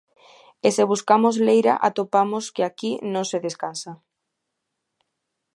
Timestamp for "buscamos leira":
0.91-1.73